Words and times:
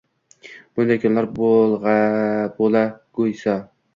Bunday 0.79 0.97
kunlar 1.03 1.27
bo‘lag‘oysa 1.41 3.55